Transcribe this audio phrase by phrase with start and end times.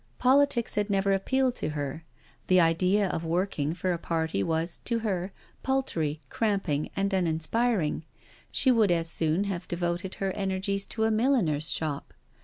[0.17, 2.03] Politics had never appealed to her.
[2.47, 5.31] The idea of working for a party was, to her,
[5.61, 8.01] paltry, cramping, and uninspiring—
[8.51, 12.15] she would as soon have devoted her energies to a milliner's shop.